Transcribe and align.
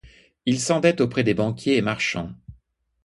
Il 0.47 0.59
s'endette 0.59 0.99
auprès 0.99 1.23
de 1.23 1.31
banquiers 1.31 1.77
et 1.77 1.83
marchands. 1.83 2.33